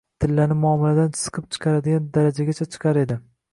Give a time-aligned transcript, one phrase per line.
[0.23, 3.23] Tillani muomaladan siqib chiqaradigan darajagacha chiqar edi.